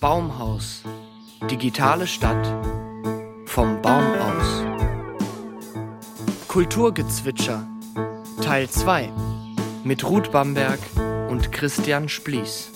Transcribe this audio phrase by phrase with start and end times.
[0.00, 0.82] Baumhaus.
[1.50, 2.46] Digitale Stadt.
[3.46, 4.64] Vom Baum aus.
[6.48, 7.66] Kulturgezwitscher.
[8.42, 9.10] Teil 2.
[9.84, 10.80] Mit Ruth Bamberg
[11.30, 12.72] und Christian Splies.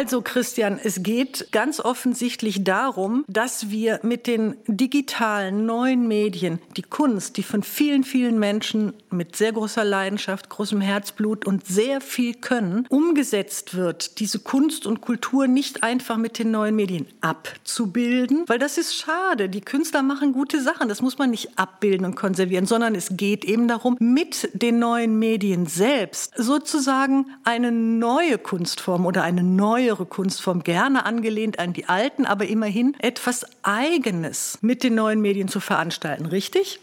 [0.00, 6.82] Also Christian, es geht ganz offensichtlich darum, dass wir mit den digitalen neuen Medien die
[6.82, 12.32] Kunst, die von vielen, vielen Menschen mit sehr großer Leidenschaft, großem Herzblut und sehr viel
[12.32, 18.58] können, umgesetzt wird, diese Kunst und Kultur nicht einfach mit den neuen Medien abzubilden, weil
[18.58, 19.50] das ist schade.
[19.50, 23.44] Die Künstler machen gute Sachen, das muss man nicht abbilden und konservieren, sondern es geht
[23.44, 30.06] eben darum, mit den neuen Medien selbst sozusagen eine neue Kunstform oder eine neue neuere
[30.06, 35.58] Kunstform, gerne angelehnt an die alten, aber immerhin etwas Eigenes mit den neuen Medien zu
[35.58, 36.78] veranstalten, richtig?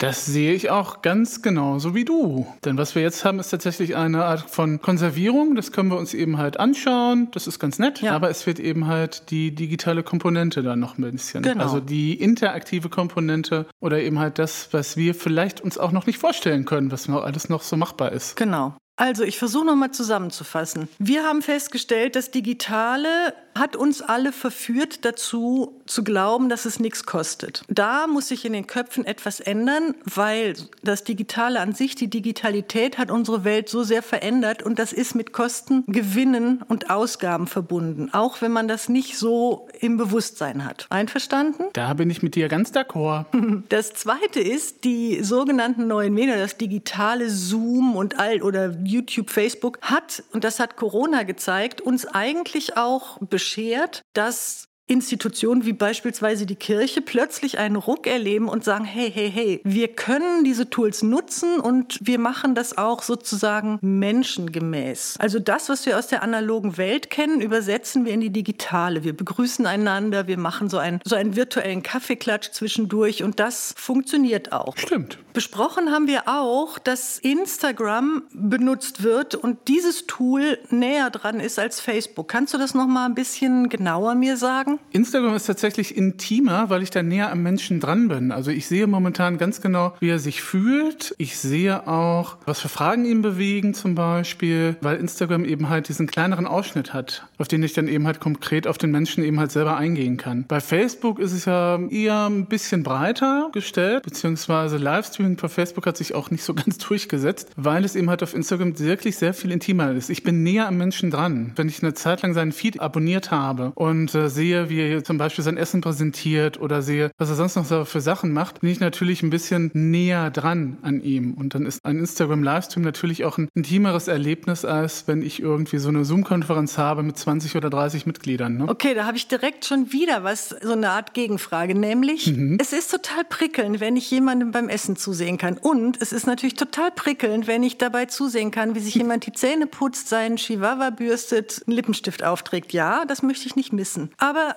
[0.00, 2.46] Das sehe ich auch ganz genauso wie du.
[2.64, 5.56] Denn was wir jetzt haben, ist tatsächlich eine Art von Konservierung.
[5.56, 7.26] Das können wir uns eben halt anschauen.
[7.32, 8.00] Das ist ganz nett.
[8.00, 8.12] Ja.
[8.12, 11.42] Aber es wird eben halt die digitale Komponente dann noch ein bisschen.
[11.42, 11.64] Genau.
[11.64, 16.20] Also die interaktive Komponente oder eben halt das, was wir vielleicht uns auch noch nicht
[16.20, 18.36] vorstellen können, was noch alles noch so machbar ist.
[18.36, 18.76] Genau.
[18.98, 20.88] Also, ich versuche nochmal zusammenzufassen.
[20.98, 27.04] Wir haben festgestellt, das Digitale hat uns alle verführt dazu zu glauben, dass es nichts
[27.04, 27.62] kostet.
[27.68, 32.98] Da muss sich in den Köpfen etwas ändern, weil das Digitale an sich, die Digitalität
[32.98, 38.10] hat unsere Welt so sehr verändert und das ist mit Kosten, Gewinnen und Ausgaben verbunden,
[38.12, 40.86] auch wenn man das nicht so im Bewusstsein hat.
[40.90, 41.64] Einverstanden?
[41.72, 43.26] Da bin ich mit dir ganz d'accord.
[43.68, 49.78] Das zweite ist, die sogenannten neuen Medien, das digitale Zoom und all oder YouTube, Facebook
[49.82, 56.56] hat, und das hat Corona gezeigt, uns eigentlich auch beschert, dass Institutionen wie beispielsweise die
[56.56, 61.60] Kirche plötzlich einen Ruck erleben und sagen, hey, hey, hey, wir können diese Tools nutzen
[61.60, 65.16] und wir machen das auch sozusagen menschengemäß.
[65.18, 69.04] Also das, was wir aus der analogen Welt kennen, übersetzen wir in die digitale.
[69.04, 74.52] Wir begrüßen einander, wir machen so einen, so einen virtuellen Kaffeeklatsch zwischendurch und das funktioniert
[74.52, 74.76] auch.
[74.76, 75.18] Stimmt.
[75.34, 81.80] Besprochen haben wir auch, dass Instagram benutzt wird und dieses Tool näher dran ist als
[81.80, 82.28] Facebook.
[82.28, 84.77] Kannst du das noch mal ein bisschen genauer mir sagen?
[84.90, 88.32] Instagram ist tatsächlich intimer, weil ich da näher am Menschen dran bin.
[88.32, 91.14] Also ich sehe momentan ganz genau, wie er sich fühlt.
[91.18, 96.06] Ich sehe auch, was für Fragen ihn bewegen zum Beispiel, weil Instagram eben halt diesen
[96.06, 99.52] kleineren Ausschnitt hat, auf den ich dann eben halt konkret auf den Menschen eben halt
[99.52, 100.44] selber eingehen kann.
[100.48, 105.96] Bei Facebook ist es ja eher ein bisschen breiter gestellt, beziehungsweise Livestreaming bei Facebook hat
[105.96, 109.52] sich auch nicht so ganz durchgesetzt, weil es eben halt auf Instagram wirklich sehr viel
[109.52, 110.08] intimer ist.
[110.08, 111.52] Ich bin näher am Menschen dran.
[111.56, 115.04] Wenn ich eine Zeit lang seinen Feed abonniert habe und äh, sehe, wie er hier
[115.04, 118.60] zum Beispiel sein Essen präsentiert oder sehe, was er sonst noch so für Sachen macht,
[118.60, 121.34] bin ich natürlich ein bisschen näher dran an ihm.
[121.34, 125.88] Und dann ist ein Instagram-Livestream natürlich auch ein intimeres Erlebnis, als wenn ich irgendwie so
[125.88, 128.58] eine Zoom-Konferenz habe mit 20 oder 30 Mitgliedern.
[128.58, 128.68] Ne?
[128.68, 132.58] Okay, da habe ich direkt schon wieder was, so eine Art Gegenfrage, nämlich mhm.
[132.60, 135.58] es ist total prickelnd, wenn ich jemandem beim Essen zusehen kann.
[135.58, 139.32] Und es ist natürlich total prickelnd, wenn ich dabei zusehen kann, wie sich jemand die
[139.32, 142.72] Zähne putzt, seinen Chihuahua bürstet, einen Lippenstift aufträgt.
[142.72, 144.10] Ja, das möchte ich nicht missen.
[144.18, 144.56] Aber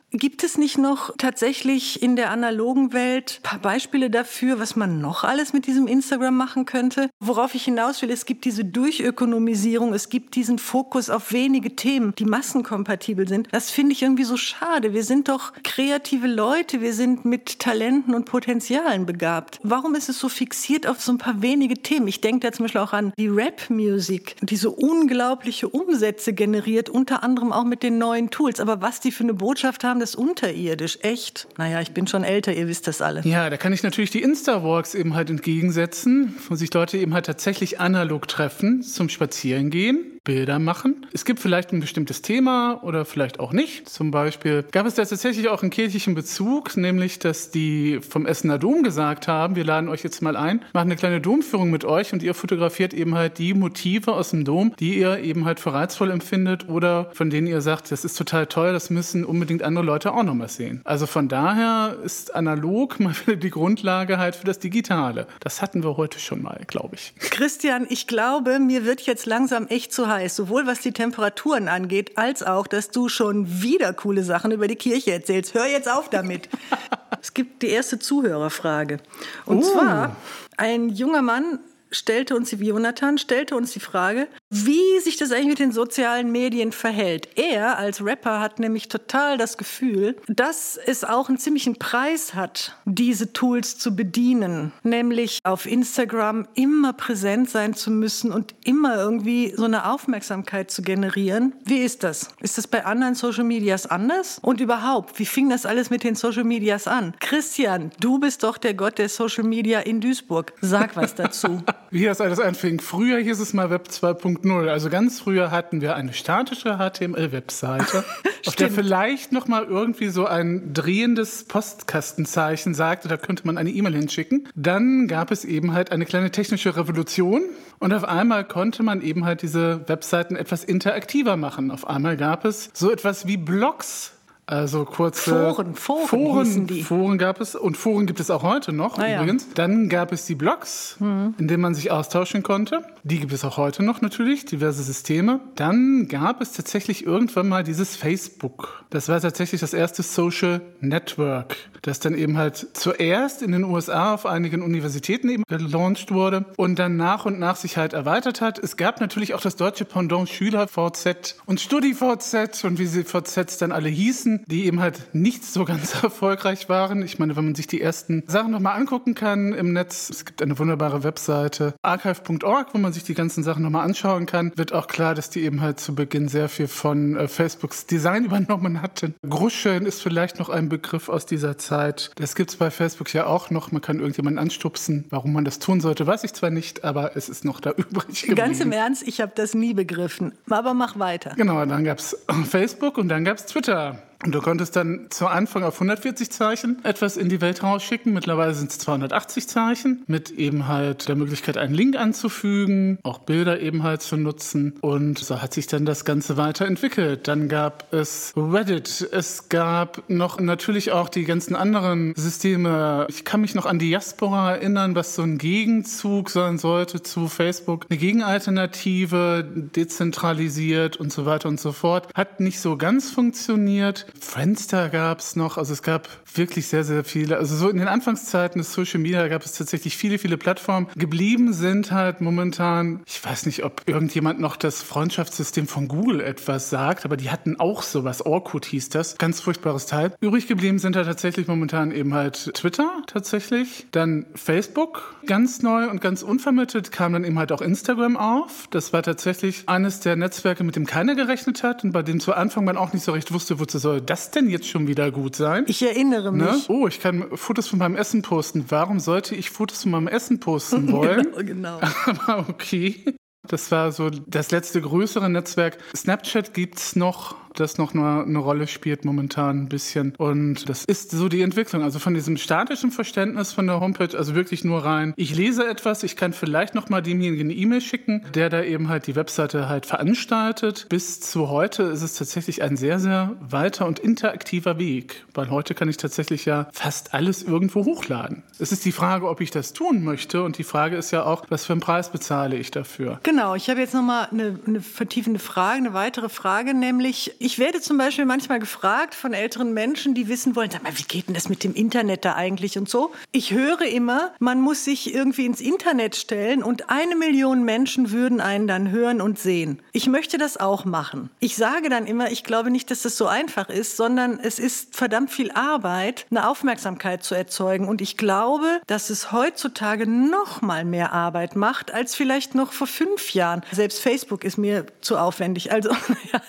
[0.13, 4.99] Gibt es nicht noch tatsächlich in der analogen Welt ein paar Beispiele dafür, was man
[4.99, 7.09] noch alles mit diesem Instagram machen könnte?
[7.21, 12.13] Worauf ich hinaus will, es gibt diese Durchökonomisierung, es gibt diesen Fokus auf wenige Themen,
[12.19, 13.47] die massenkompatibel sind.
[13.53, 14.93] Das finde ich irgendwie so schade.
[14.93, 19.61] Wir sind doch kreative Leute, wir sind mit Talenten und Potenzialen begabt.
[19.63, 22.09] Warum ist es so fixiert auf so ein paar wenige Themen?
[22.09, 27.23] Ich denke da zum Beispiel auch an die Rap-Musik, die so unglaubliche Umsätze generiert, unter
[27.23, 28.59] anderem auch mit den neuen Tools.
[28.59, 31.47] Aber was die für eine Botschaft haben, das unterirdisch, echt.
[31.57, 33.21] Naja, ich bin schon älter, ihr wisst das alle.
[33.23, 37.25] Ja, da kann ich natürlich die Insta-Walks eben halt entgegensetzen, wo sich Leute eben halt
[37.25, 40.11] tatsächlich analog treffen zum Spazierengehen.
[40.23, 41.07] Bilder machen.
[41.13, 43.89] Es gibt vielleicht ein bestimmtes Thema oder vielleicht auch nicht.
[43.89, 48.59] Zum Beispiel gab es da tatsächlich auch einen kirchlichen Bezug, nämlich, dass die vom Essener
[48.59, 52.13] Dom gesagt haben, wir laden euch jetzt mal ein, machen eine kleine Domführung mit euch
[52.13, 55.73] und ihr fotografiert eben halt die Motive aus dem Dom, die ihr eben halt für
[55.73, 59.83] reizvoll empfindet oder von denen ihr sagt, das ist total toll, das müssen unbedingt andere
[59.83, 60.81] Leute auch nochmal sehen.
[60.83, 65.27] Also von daher ist analog mal wieder die Grundlage halt für das Digitale.
[65.39, 67.13] Das hatten wir heute schon mal, glaube ich.
[67.19, 72.17] Christian, ich glaube, mir wird jetzt langsam echt zu heiß, sowohl was die Temperaturen angeht,
[72.17, 75.53] als auch, dass du schon wieder coole Sachen über die Kirche erzählst.
[75.53, 76.49] Hör jetzt auf damit.
[77.21, 78.97] es gibt die erste Zuhörerfrage.
[79.45, 79.71] Und uh.
[79.71, 80.15] zwar,
[80.57, 81.59] ein junger Mann
[81.91, 86.71] stellte uns, Jonathan stellte uns die Frage, wie sich das eigentlich mit den sozialen Medien
[86.71, 87.29] verhält.
[87.37, 92.77] Er als Rapper hat nämlich total das Gefühl, dass es auch einen ziemlichen Preis hat,
[92.85, 94.71] diese Tools zu bedienen.
[94.83, 100.81] Nämlich auf Instagram immer präsent sein zu müssen und immer irgendwie so eine Aufmerksamkeit zu
[100.81, 101.53] generieren.
[101.65, 102.29] Wie ist das?
[102.39, 104.39] Ist das bei anderen Social Medias anders?
[104.41, 107.13] Und überhaupt, wie fing das alles mit den Social Medias an?
[107.19, 110.53] Christian, du bist doch der Gott der Social Media in Duisburg.
[110.61, 111.63] Sag was dazu.
[111.91, 112.79] wie das alles anfing.
[112.79, 114.67] Früher hieß es mal Web 2.0.
[114.67, 118.03] Also ganz früher hatten wir eine statische HTML-Webseite,
[118.47, 123.69] auf der vielleicht noch mal irgendwie so ein drehendes Postkastenzeichen sagte, da könnte man eine
[123.69, 124.47] E-Mail hinschicken.
[124.55, 127.43] Dann gab es eben halt eine kleine technische Revolution
[127.79, 131.71] und auf einmal konnte man eben halt diese Webseiten etwas interaktiver machen.
[131.71, 134.13] Auf einmal gab es so etwas wie Blogs
[134.51, 136.69] also kurze Foren, Foren, Foren.
[136.83, 139.43] Foren gab es und Foren gibt es auch heute noch ah, übrigens.
[139.43, 139.49] Ja.
[139.55, 141.35] Dann gab es die Blogs, mhm.
[141.37, 142.83] in denen man sich austauschen konnte.
[143.03, 145.39] Die gibt es auch heute noch natürlich, diverse Systeme.
[145.55, 148.83] Dann gab es tatsächlich irgendwann mal dieses Facebook.
[148.89, 154.13] Das war tatsächlich das erste Social Network, das dann eben halt zuerst in den USA
[154.13, 158.59] auf einigen Universitäten eben gelauncht wurde und dann nach und nach sich halt erweitert hat.
[158.59, 163.71] Es gab natürlich auch das deutsche Pendant SchülerVZ und StudiVZ und wie sie VZs dann
[163.71, 167.01] alle hießen die eben halt nicht so ganz erfolgreich waren.
[167.03, 170.41] Ich meine, wenn man sich die ersten Sachen nochmal angucken kann im Netz, es gibt
[170.41, 174.87] eine wunderbare Webseite archive.org, wo man sich die ganzen Sachen nochmal anschauen kann, wird auch
[174.87, 179.15] klar, dass die eben halt zu Beginn sehr viel von äh, Facebooks Design übernommen hatten.
[179.27, 182.11] Gruscheln ist vielleicht noch ein Begriff aus dieser Zeit.
[182.15, 183.71] Das gibt es bei Facebook ja auch noch.
[183.71, 185.05] Man kann irgendjemanden anstupsen.
[185.09, 188.21] Warum man das tun sollte, weiß ich zwar nicht, aber es ist noch da übrig
[188.21, 188.35] geblieben.
[188.35, 190.33] Ganz im Ernst, ich habe das nie begriffen.
[190.49, 191.33] Aber mach weiter.
[191.35, 192.17] Genau, dann gab es
[192.49, 194.01] Facebook und dann gab es Twitter.
[194.23, 198.13] Und du konntest dann zu Anfang auf 140 Zeichen etwas in die Welt rausschicken.
[198.13, 203.59] Mittlerweile sind es 280 Zeichen mit eben halt der Möglichkeit, einen Link anzufügen, auch Bilder
[203.59, 204.75] eben halt zu nutzen.
[204.81, 207.27] Und so hat sich dann das Ganze weiterentwickelt.
[207.27, 209.09] Dann gab es Reddit.
[209.11, 213.07] Es gab noch natürlich auch die ganzen anderen Systeme.
[213.09, 217.87] Ich kann mich noch an Diaspora erinnern, was so ein Gegenzug sein sollte zu Facebook.
[217.89, 219.43] Eine Gegenalternative,
[219.75, 222.07] dezentralisiert und so weiter und so fort.
[222.13, 224.05] Hat nicht so ganz funktioniert.
[224.19, 227.37] Friendster gab es noch, also es gab wirklich sehr, sehr viele.
[227.37, 230.87] Also so in den Anfangszeiten des Social Media gab es tatsächlich viele, viele Plattformen.
[230.95, 236.69] Geblieben sind halt momentan, ich weiß nicht, ob irgendjemand noch das Freundschaftssystem von Google etwas
[236.69, 238.25] sagt, aber die hatten auch sowas.
[238.25, 239.17] Orkut hieß das.
[239.17, 240.13] Ganz furchtbares Teil.
[240.21, 243.87] Übrig geblieben sind halt tatsächlich momentan eben halt Twitter tatsächlich.
[243.91, 248.67] Dann Facebook, ganz neu und ganz unvermittelt kam dann eben halt auch Instagram auf.
[248.71, 252.33] Das war tatsächlich eines der Netzwerke, mit dem keiner gerechnet hat und bei dem zu
[252.33, 255.35] Anfang man auch nicht so recht wusste, wozu soll das denn jetzt schon wieder gut
[255.35, 255.65] sein?
[255.67, 256.45] Ich erinnere ne?
[256.45, 256.69] mich.
[256.69, 256.75] Ne?
[256.75, 258.65] Oh, ich kann Fotos von meinem Essen posten.
[258.69, 261.27] Warum sollte ich Fotos von meinem Essen posten wollen?
[261.37, 261.79] genau, genau.
[262.27, 263.15] Aber okay.
[263.47, 265.77] Das war so das letzte größere Netzwerk.
[265.95, 270.13] Snapchat gibt's noch das noch eine, eine Rolle spielt momentan ein bisschen.
[270.17, 271.83] Und das ist so die Entwicklung.
[271.83, 276.03] Also von diesem statischen Verständnis von der Homepage, also wirklich nur rein, ich lese etwas,
[276.03, 279.69] ich kann vielleicht noch mal demjenigen eine E-Mail schicken, der da eben halt die Webseite
[279.69, 280.87] halt veranstaltet.
[280.89, 285.25] Bis zu heute ist es tatsächlich ein sehr, sehr weiter und interaktiver Weg.
[285.33, 288.43] Weil heute kann ich tatsächlich ja fast alles irgendwo hochladen.
[288.59, 290.43] Es ist die Frage, ob ich das tun möchte.
[290.43, 293.19] Und die Frage ist ja auch, was für einen Preis bezahle ich dafür?
[293.23, 297.57] Genau, ich habe jetzt noch mal eine, eine vertiefende Frage, eine weitere Frage, nämlich ich
[297.57, 301.27] werde zum Beispiel manchmal gefragt von älteren Menschen, die wissen wollen, sag mal, wie geht
[301.27, 303.11] denn das mit dem Internet da eigentlich und so.
[303.31, 308.41] Ich höre immer, man muss sich irgendwie ins Internet stellen und eine Million Menschen würden
[308.41, 309.79] einen dann hören und sehen.
[309.91, 311.29] Ich möchte das auch machen.
[311.39, 314.95] Ich sage dann immer, ich glaube nicht, dass das so einfach ist, sondern es ist
[314.95, 317.87] verdammt viel Arbeit, eine Aufmerksamkeit zu erzeugen.
[317.87, 322.87] Und ich glaube, dass es heutzutage noch mal mehr Arbeit macht als vielleicht noch vor
[322.87, 323.63] fünf Jahren.
[323.71, 325.71] Selbst Facebook ist mir zu aufwendig.
[325.71, 325.89] Also,
[326.33, 326.41] ja.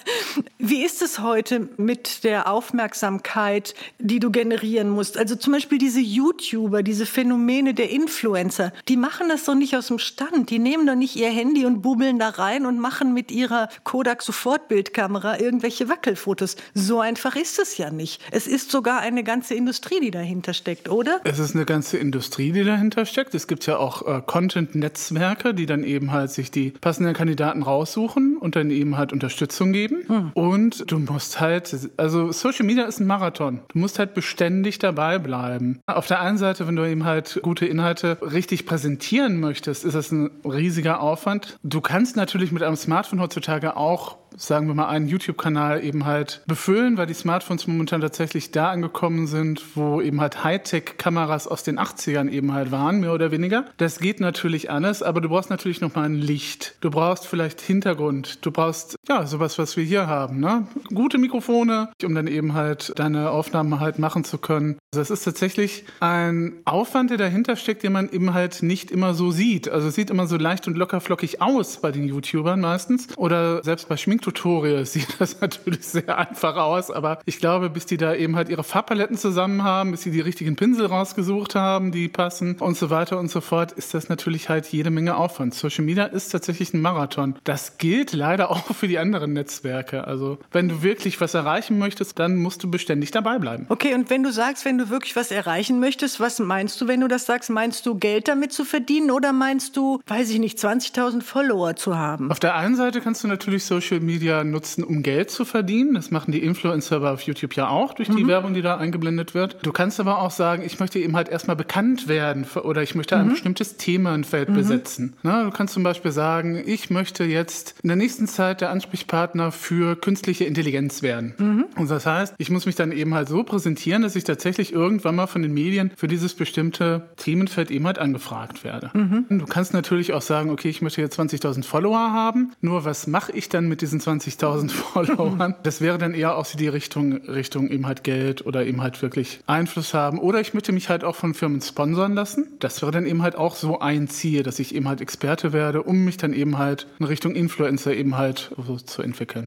[0.59, 5.17] wie wie ist es heute mit der Aufmerksamkeit, die du generieren musst?
[5.17, 9.87] Also zum Beispiel diese YouTuber, diese Phänomene der Influencer, die machen das doch nicht aus
[9.87, 10.51] dem Stand.
[10.51, 14.23] Die nehmen doch nicht ihr Handy und bubbeln da rein und machen mit ihrer Kodak
[14.23, 16.57] Sofortbildkamera irgendwelche Wackelfotos.
[16.75, 18.21] So einfach ist es ja nicht.
[18.33, 21.21] Es ist sogar eine ganze Industrie, die dahinter steckt, oder?
[21.23, 23.37] Es ist eine ganze Industrie, die dahinter steckt.
[23.37, 28.37] Es gibt ja auch äh, Content-Netzwerke, die dann eben halt sich die passenden Kandidaten raussuchen
[28.37, 30.03] und dann eben halt Unterstützung geben.
[30.09, 30.33] Hm.
[30.35, 33.61] Und du musst halt, also Social Media ist ein Marathon.
[33.69, 35.81] Du musst halt beständig dabei bleiben.
[35.87, 40.11] Auf der einen Seite, wenn du eben halt gute Inhalte richtig präsentieren möchtest, ist das
[40.13, 41.59] ein riesiger Aufwand.
[41.63, 46.43] Du kannst natürlich mit einem Smartphone heutzutage auch sagen wir mal, einen YouTube-Kanal eben halt
[46.47, 51.79] befüllen, weil die Smartphones momentan tatsächlich da angekommen sind, wo eben halt Hightech-Kameras aus den
[51.79, 53.67] 80ern eben halt waren, mehr oder weniger.
[53.77, 56.77] Das geht natürlich alles, aber du brauchst natürlich nochmal ein Licht.
[56.81, 58.45] Du brauchst vielleicht Hintergrund.
[58.45, 60.67] Du brauchst, ja, sowas, was wir hier haben, ne?
[60.95, 64.79] Gute Mikrofone, um dann eben halt deine Aufnahmen halt machen zu können.
[64.95, 69.15] Also es ist tatsächlich ein Aufwand, der dahinter steckt, den man eben halt nicht immer
[69.15, 69.69] so sieht.
[69.69, 73.09] Also es sieht immer so leicht und locker flockig aus bei den YouTubern meistens.
[73.17, 76.91] Oder selbst bei Schminktutorials sieht das natürlich sehr einfach aus.
[76.91, 80.21] Aber ich glaube, bis die da eben halt ihre Farbpaletten zusammen haben, bis sie die
[80.21, 84.49] richtigen Pinsel rausgesucht haben, die passen und so weiter und so fort, ist das natürlich
[84.49, 85.55] halt jede Menge Aufwand.
[85.55, 87.35] Social Media ist tatsächlich ein Marathon.
[87.45, 90.07] Das gilt leider auch für die anderen Netzwerke.
[90.07, 93.67] Also wenn du wirklich was erreichen möchtest, dann musst du beständig dabei bleiben.
[93.69, 97.01] Okay, und wenn du sagst, wenn du wirklich was erreichen möchtest, was meinst du, wenn
[97.01, 97.51] du das sagst?
[97.51, 101.97] Meinst du Geld damit zu verdienen oder meinst du, weiß ich nicht, 20.000 Follower zu
[101.97, 102.31] haben?
[102.31, 104.12] Auf der einen Seite kannst du natürlich Social Media
[104.45, 105.95] nutzen, um Geld zu verdienen.
[105.95, 108.29] Das machen die Influencer auf YouTube ja auch durch die mhm.
[108.29, 109.57] Werbung, die da eingeblendet wird.
[109.63, 113.17] Du kannst aber auch sagen, ich möchte eben halt erstmal bekannt werden oder ich möchte
[113.17, 113.31] ein mhm.
[113.31, 114.55] bestimmtes Themenfeld mhm.
[114.55, 115.15] besetzen.
[115.23, 119.53] Na, du kannst zum Beispiel sagen, ich möchte jetzt in der nächsten Zeit der Ansprechpartner
[119.53, 121.35] für künstliche Intelligenz werden.
[121.39, 121.65] Mhm.
[121.77, 125.17] Und das heißt, ich muss mich dann eben halt so präsentieren, dass ich tatsächlich irgendwann
[125.17, 128.91] mal von den Medien für dieses bestimmte Themenfeld eben halt angefragt werde.
[128.95, 129.27] Mhm.
[129.31, 132.53] Du kannst natürlich auch sagen, okay, ich möchte jetzt 20.000 Follower haben.
[132.61, 135.55] Nur was mache ich dann mit diesen 20.000 Followern?
[135.63, 139.01] Das wäre dann eher auch so die Richtung, Richtung eben halt Geld oder eben halt
[139.03, 140.19] wirklich Einfluss haben.
[140.19, 142.57] Oder ich möchte mich halt auch von Firmen sponsern lassen.
[142.61, 145.83] Das wäre dann eben halt auch so ein Ziel, dass ich eben halt Experte werde,
[145.83, 149.45] um mich dann eben halt in Richtung Influencer eben halt so zu entwickeln.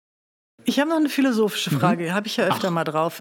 [0.66, 1.80] Ich habe noch eine philosophische mhm.
[1.80, 2.14] Frage, mhm.
[2.14, 2.74] habe ich ja öfter Ach.
[2.74, 3.20] mal drauf.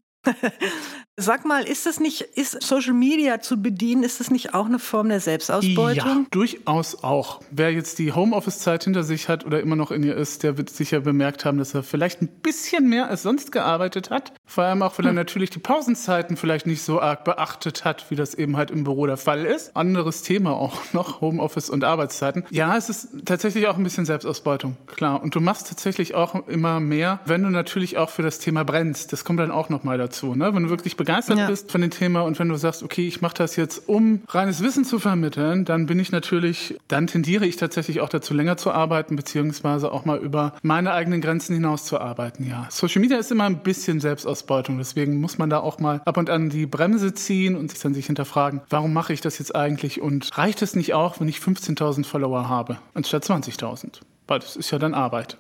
[1.17, 4.81] Sag mal, ist das nicht, ist Social Media zu bedienen, ist das nicht auch eine
[4.81, 5.95] Form der Selbstausbeutung?
[5.97, 7.41] Ja, durchaus auch.
[7.53, 10.71] Wer jetzt die Homeoffice-Zeit hinter sich hat oder immer noch in ihr ist, der wird
[10.71, 14.33] sicher bemerkt haben, dass er vielleicht ein bisschen mehr als sonst gearbeitet hat.
[14.45, 15.17] Vor allem auch, weil er hm.
[15.17, 19.07] natürlich die Pausenzeiten vielleicht nicht so arg beachtet hat, wie das eben halt im Büro
[19.07, 19.77] der Fall ist.
[19.77, 22.45] Anderes Thema auch noch, Homeoffice und Arbeitszeiten.
[22.51, 25.23] Ja, es ist tatsächlich auch ein bisschen Selbstausbeutung, klar.
[25.23, 29.13] Und du machst tatsächlich auch immer mehr, wenn du natürlich auch für das Thema brennst.
[29.13, 30.55] Das kommt dann auch nochmal dazu, ne?
[30.55, 31.47] Wenn du wirklich begeistert ja.
[31.47, 34.63] bist von dem Thema und wenn du sagst, okay, ich mache das jetzt, um reines
[34.63, 38.71] Wissen zu vermitteln, dann bin ich natürlich, dann tendiere ich tatsächlich auch dazu, länger zu
[38.71, 42.67] arbeiten, beziehungsweise auch mal über meine eigenen Grenzen hinaus zu arbeiten, ja.
[42.71, 46.31] Social Media ist immer ein bisschen Selbstausbeutung, deswegen muss man da auch mal ab und
[46.31, 50.01] an die Bremse ziehen und sich dann sich hinterfragen, warum mache ich das jetzt eigentlich
[50.01, 54.01] und reicht es nicht auch, wenn ich 15.000 Follower habe, anstatt 20.000?
[54.27, 55.39] Weil das ist ja dann Arbeit.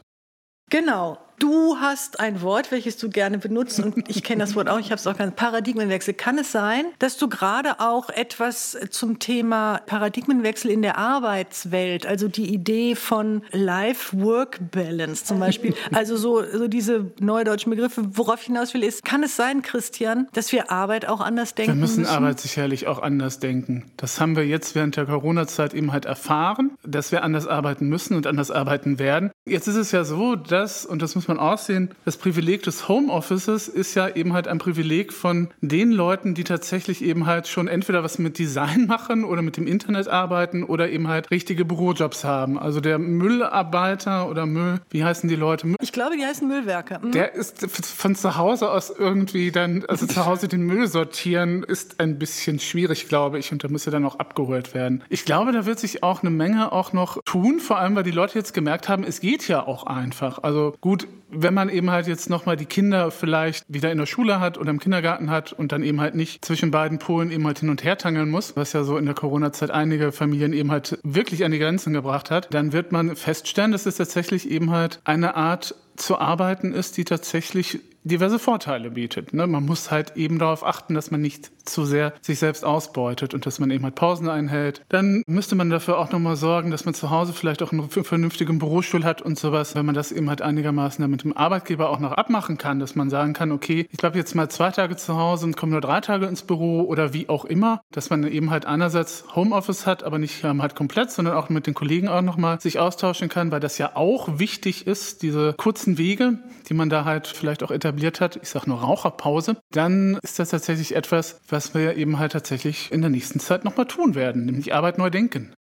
[0.71, 1.19] Genau.
[1.38, 4.87] Du hast ein Wort, welches du gerne benutzt und ich kenne das Wort auch, ich
[4.87, 6.14] habe es auch ganz Paradigmenwechsel.
[6.14, 12.29] Kann es sein, dass du gerade auch etwas zum Thema Paradigmenwechsel in der Arbeitswelt, also
[12.29, 18.73] die Idee von Life-Work-Balance zum Beispiel, also so, so diese neudeutschen Begriffe, worauf ich hinaus
[18.75, 22.14] will, ist, kann es sein, Christian, dass wir Arbeit auch anders denken Wir müssen, müssen?
[22.14, 23.91] Arbeit sicherlich auch anders denken.
[23.97, 28.17] Das haben wir jetzt während der Corona-Zeit eben halt erfahren, dass wir anders arbeiten müssen
[28.17, 29.31] und anders arbeiten werden.
[29.47, 32.87] Jetzt ist es ja so, dass, und das muss muss man aussehen, das Privileg des
[32.87, 37.66] Homeoffices ist ja eben halt ein Privileg von den Leuten, die tatsächlich eben halt schon
[37.66, 42.25] entweder was mit Design machen oder mit dem Internet arbeiten oder eben halt richtige Bürojobs
[42.25, 42.59] haben.
[42.59, 45.75] Also der Müllarbeiter oder Müll, wie heißen die Leute?
[45.81, 46.99] Ich glaube, die heißen Müllwerker.
[46.99, 47.12] Mhm.
[47.12, 52.00] Der ist von zu Hause aus irgendwie dann, also zu Hause den Müll sortieren, ist
[52.00, 55.02] ein bisschen schwierig, glaube ich, und da muss er dann auch abgeholt werden.
[55.09, 58.11] Ich glaube, da wird sich auch eine Menge auch noch tun, vor allem, weil die
[58.11, 60.43] Leute jetzt gemerkt haben, es geht ja auch einfach.
[60.43, 64.40] Also gut, wenn man eben halt jetzt nochmal die Kinder vielleicht wieder in der Schule
[64.40, 67.61] hat oder im Kindergarten hat und dann eben halt nicht zwischen beiden Polen eben halt
[67.61, 70.99] hin und her tangeln muss, was ja so in der Corona-Zeit einige Familien eben halt
[71.02, 75.00] wirklich an die Grenzen gebracht hat, dann wird man feststellen, dass es tatsächlich eben halt
[75.04, 79.32] eine Art zu arbeiten ist, die tatsächlich diverse Vorteile bietet.
[79.32, 79.46] Ne?
[79.46, 83.46] Man muss halt eben darauf achten, dass man nicht zu sehr sich selbst ausbeutet und
[83.46, 84.82] dass man eben halt Pausen einhält.
[84.90, 88.58] Dann müsste man dafür auch nochmal sorgen, dass man zu Hause vielleicht auch einen vernünftigen
[88.58, 92.12] Bürostuhl hat und sowas, wenn man das eben halt einigermaßen mit dem Arbeitgeber auch noch
[92.12, 95.46] abmachen kann, dass man sagen kann, okay, ich bleibe jetzt mal zwei Tage zu Hause
[95.46, 98.66] und komme nur drei Tage ins Büro oder wie auch immer, dass man eben halt
[98.66, 102.61] einerseits Homeoffice hat, aber nicht ähm, halt komplett, sondern auch mit den Kollegen auch nochmal
[102.61, 107.04] sich austauschen kann, weil das ja auch wichtig ist, diese kurzen Wege, die man da
[107.04, 111.75] halt vielleicht auch etabliert hat, ich sage nur Raucherpause, dann ist das tatsächlich etwas, was
[111.75, 115.55] wir eben halt tatsächlich in der nächsten Zeit nochmal tun werden, nämlich Arbeit neu denken.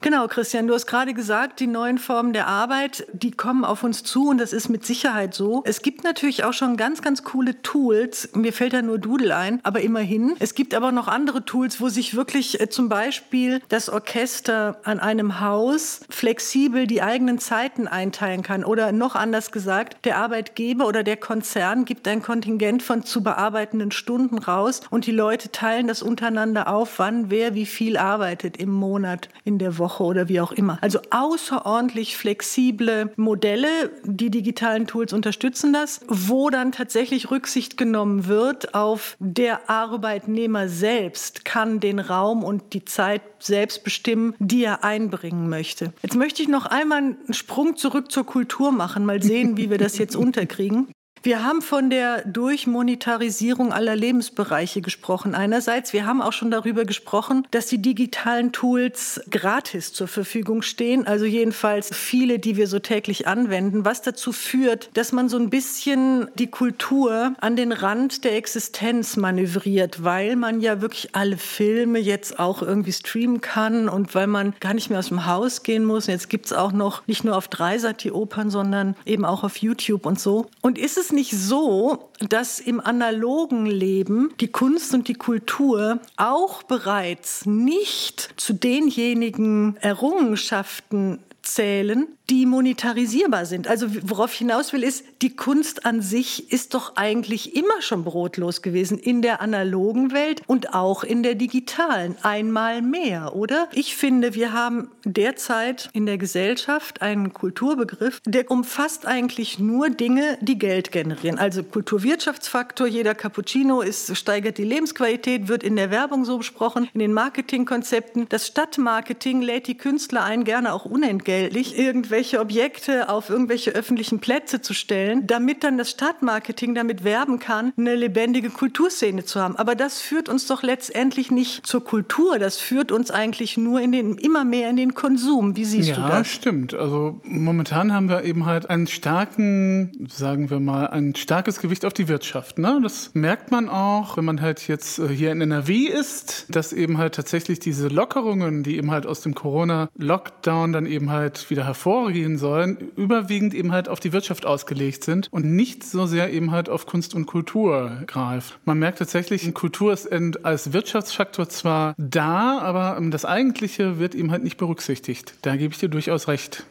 [0.00, 4.04] Genau, Christian, du hast gerade gesagt, die neuen Formen der Arbeit, die kommen auf uns
[4.04, 5.62] zu und das ist mit Sicherheit so.
[5.66, 8.28] Es gibt natürlich auch schon ganz, ganz coole Tools.
[8.32, 10.36] Mir fällt da nur Doodle ein, aber immerhin.
[10.38, 15.00] Es gibt aber noch andere Tools, wo sich wirklich äh, zum Beispiel das Orchester an
[15.00, 18.62] einem Haus flexibel die eigenen Zeiten einteilen kann.
[18.64, 23.90] Oder noch anders gesagt, der Arbeitgeber oder der Konzern gibt ein Kontingent von zu bearbeitenden
[23.90, 28.70] Stunden raus und die Leute teilen das untereinander auf, wann wer wie viel arbeitet im
[28.70, 29.87] Monat, in der Woche.
[29.88, 30.76] Woche oder wie auch immer.
[30.82, 33.68] Also außerordentlich flexible Modelle.
[34.04, 41.46] Die digitalen Tools unterstützen das, wo dann tatsächlich Rücksicht genommen wird auf der Arbeitnehmer selbst
[41.46, 45.94] kann den Raum und die Zeit selbst bestimmen, die er einbringen möchte.
[46.02, 49.78] Jetzt möchte ich noch einmal einen Sprung zurück zur Kultur machen, mal sehen, wie wir
[49.78, 50.88] das jetzt unterkriegen.
[51.22, 55.34] Wir haben von der Durchmonetarisierung aller Lebensbereiche gesprochen.
[55.34, 61.06] Einerseits, wir haben auch schon darüber gesprochen, dass die digitalen Tools gratis zur Verfügung stehen,
[61.06, 65.50] also jedenfalls viele, die wir so täglich anwenden, was dazu führt, dass man so ein
[65.50, 71.98] bisschen die Kultur an den Rand der Existenz manövriert, weil man ja wirklich alle Filme
[71.98, 75.84] jetzt auch irgendwie streamen kann und weil man gar nicht mehr aus dem Haus gehen
[75.84, 76.06] muss.
[76.06, 79.56] Jetzt gibt es auch noch nicht nur auf Dreisat die Opern, sondern eben auch auf
[79.56, 80.46] YouTube und so.
[80.60, 86.00] Und ist es es nicht so, dass im analogen Leben die Kunst und die Kultur
[86.16, 93.68] auch bereits nicht zu denjenigen Errungenschaften zählen, die monetarisierbar sind.
[93.68, 98.04] Also worauf ich hinaus will, ist, die Kunst an sich ist doch eigentlich immer schon
[98.04, 102.16] brotlos gewesen in der analogen Welt und auch in der digitalen.
[102.22, 103.68] Einmal mehr, oder?
[103.72, 110.36] Ich finde, wir haben derzeit in der Gesellschaft einen Kulturbegriff, der umfasst eigentlich nur Dinge,
[110.42, 111.38] die Geld generieren.
[111.38, 117.00] Also Kulturwirtschaftsfaktor, jeder Cappuccino ist, steigert die Lebensqualität, wird in der Werbung so besprochen, in
[117.00, 118.28] den Marketingkonzepten.
[118.28, 124.18] Das Stadtmarketing lädt die Künstler ein, gerne auch unentgeltlich, irgendwelche irgendwelche Objekte auf irgendwelche öffentlichen
[124.18, 129.54] Plätze zu stellen, damit dann das Stadtmarketing damit werben kann, eine lebendige Kulturszene zu haben.
[129.54, 132.40] Aber das führt uns doch letztendlich nicht zur Kultur.
[132.40, 135.54] Das führt uns eigentlich nur in den, immer mehr in den Konsum.
[135.54, 136.10] Wie siehst ja, du das?
[136.10, 136.74] Ja, stimmt.
[136.74, 141.92] Also momentan haben wir eben halt einen starken, sagen wir mal, ein starkes Gewicht auf
[141.92, 142.58] die Wirtschaft.
[142.58, 142.80] Ne?
[142.82, 146.98] Das merkt man auch, wenn man halt jetzt äh, hier in NRW ist, dass eben
[146.98, 152.07] halt tatsächlich diese Lockerungen, die eben halt aus dem Corona-Lockdown dann eben halt wieder hervor
[152.08, 156.52] vorgehen sollen, überwiegend eben halt auf die Wirtschaft ausgelegt sind und nicht so sehr eben
[156.52, 158.58] halt auf Kunst und Kultur greift.
[158.64, 160.08] Man merkt tatsächlich, Kultur ist
[160.42, 165.34] als Wirtschaftsfaktor zwar da, aber das Eigentliche wird eben halt nicht berücksichtigt.
[165.42, 166.64] Da gebe ich dir durchaus recht.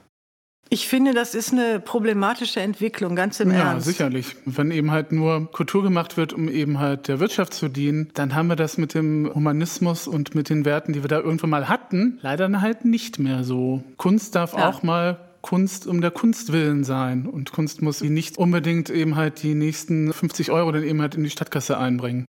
[0.69, 3.87] Ich finde, das ist eine problematische Entwicklung, ganz im ja, Ernst.
[3.87, 4.35] Ja, sicherlich.
[4.45, 8.35] Wenn eben halt nur Kultur gemacht wird, um eben halt der Wirtschaft zu dienen, dann
[8.35, 11.69] haben wir das mit dem Humanismus und mit den Werten, die wir da irgendwann mal
[11.69, 13.83] hatten, leider halt nicht mehr so.
[13.97, 14.67] Kunst darf ja.
[14.67, 17.25] auch mal Kunst um der Kunst willen sein.
[17.25, 21.23] Und Kunst muss nicht unbedingt eben halt die nächsten 50 Euro dann eben halt in
[21.23, 22.25] die Stadtkasse einbringen.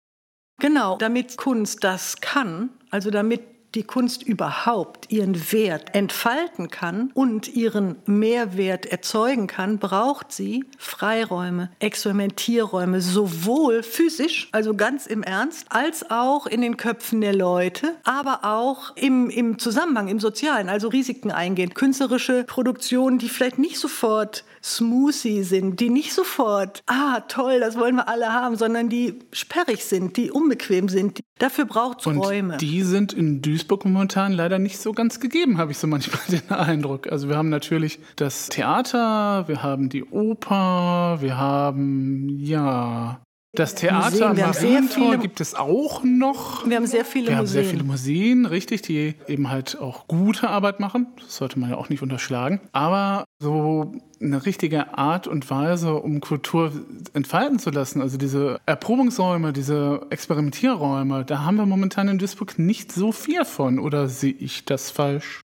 [0.60, 3.40] Genau, damit Kunst das kann, also damit
[3.78, 11.70] die Kunst überhaupt ihren Wert entfalten kann und ihren Mehrwert erzeugen kann, braucht sie Freiräume,
[11.78, 18.40] Experimentierräume, sowohl physisch, also ganz im Ernst, als auch in den Köpfen der Leute, aber
[18.42, 21.72] auch im, im Zusammenhang, im Sozialen, also Risiken eingehen.
[21.72, 27.96] Künstlerische Produktionen, die vielleicht nicht sofort smoothie sind, die nicht sofort, ah, toll, das wollen
[27.96, 31.20] wir alle haben, sondern die sperrig sind, die unbequem sind.
[31.38, 32.56] Dafür braucht es Räume.
[32.56, 36.50] Die sind in Duisburg momentan leider nicht so ganz gegeben, habe ich so manchmal den
[36.50, 37.10] Eindruck.
[37.10, 43.20] Also wir haben natürlich das Theater, wir haben die Oper, wir haben, ja,
[43.58, 46.68] das Theater am Marientor gibt es auch noch.
[46.68, 47.54] Wir haben sehr viele wir Museen.
[47.54, 51.08] Wir haben sehr viele Museen, richtig, die eben halt auch gute Arbeit machen.
[51.16, 52.60] Das sollte man ja auch nicht unterschlagen.
[52.72, 56.72] Aber so eine richtige Art und Weise, um Kultur
[57.14, 62.92] entfalten zu lassen, also diese Erprobungsräume, diese Experimentierräume, da haben wir momentan in Duisburg nicht
[62.92, 63.78] so viel von.
[63.78, 65.40] Oder sehe ich das falsch?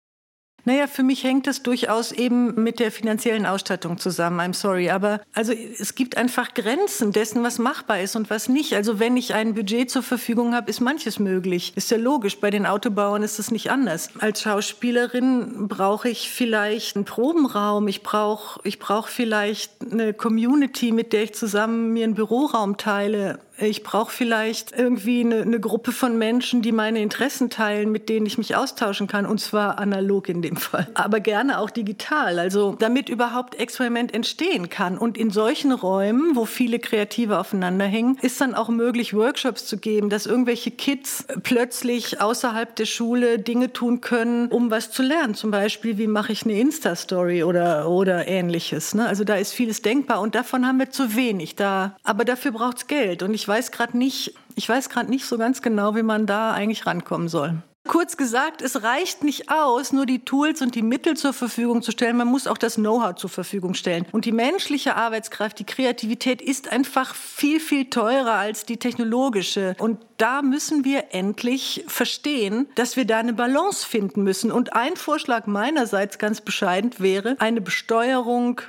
[0.65, 4.39] Naja, für mich hängt es durchaus eben mit der finanziellen Ausstattung zusammen.
[4.39, 4.89] I'm sorry.
[4.89, 8.73] Aber also es gibt einfach Grenzen dessen, was machbar ist und was nicht.
[8.73, 11.73] Also wenn ich ein Budget zur Verfügung habe, ist manches möglich.
[11.75, 12.39] Ist ja logisch.
[12.39, 14.09] Bei den Autobauern ist es nicht anders.
[14.19, 17.87] Als Schauspielerin brauche ich vielleicht einen Probenraum.
[17.87, 23.39] Ich brauche ich brauch vielleicht eine Community, mit der ich zusammen mir einen Büroraum teile
[23.61, 28.25] Ich brauche vielleicht irgendwie eine, eine Gruppe von Menschen, die meine Interessen teilen, mit denen
[28.25, 29.25] ich mich austauschen kann.
[29.25, 30.87] Und zwar analog in dem Fall.
[30.95, 32.39] Aber gerne auch digital.
[32.39, 34.97] Also damit überhaupt Experiment entstehen kann.
[34.97, 39.77] Und in solchen Räumen, wo viele Kreative aufeinander hängen, ist dann auch möglich, Workshops zu
[39.77, 45.35] geben, dass irgendwelche Kids plötzlich außerhalb der Schule Dinge tun können, um was zu lernen.
[45.35, 48.95] Zum Beispiel, wie mache ich eine Insta-Story oder, oder ähnliches.
[48.95, 49.07] Ne?
[49.07, 51.55] Also da ist vieles denkbar und davon haben wir zu wenig.
[51.55, 53.21] Da, aber dafür braucht es Geld.
[53.23, 56.53] Und ich weiß gerade nicht, ich weiß gerade nicht so ganz genau, wie man da
[56.53, 57.61] eigentlich rankommen soll.
[57.85, 61.91] Kurz gesagt, es reicht nicht aus, nur die Tools und die Mittel zur Verfügung zu
[61.91, 62.15] stellen.
[62.15, 64.05] Man muss auch das Know-how zur Verfügung stellen.
[64.13, 69.75] Und die menschliche Arbeitskraft, die Kreativität ist einfach viel, viel teurer als die technologische.
[69.79, 74.51] Und da müssen wir endlich verstehen, dass wir da eine Balance finden müssen.
[74.51, 78.61] Und ein Vorschlag meinerseits ganz bescheiden wäre, eine Besteuerung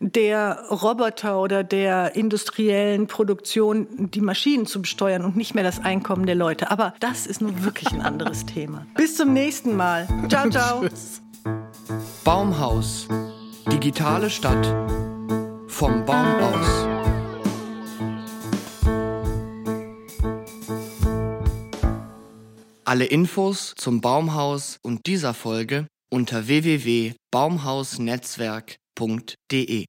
[0.00, 6.26] der Roboter oder der industriellen Produktion die Maschinen zu besteuern und nicht mehr das Einkommen
[6.26, 6.70] der Leute.
[6.70, 8.86] Aber das ist nun wirklich ein anderes Thema.
[8.96, 10.08] Bis zum nächsten Mal.
[10.28, 10.84] Ciao, ciao.
[12.24, 13.06] Baumhaus.
[13.70, 14.66] Digitale Stadt.
[15.68, 16.86] Vom Baum aus.
[22.84, 29.86] Alle Infos zum Baumhaus und dieser Folge unter www.baumhausnetzwerk.de www.ftf.de